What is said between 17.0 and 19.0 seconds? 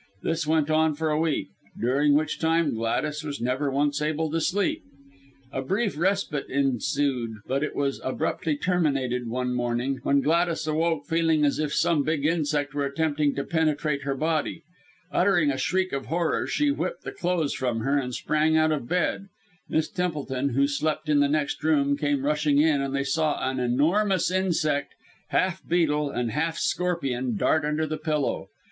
the clothes from her, and sprang out of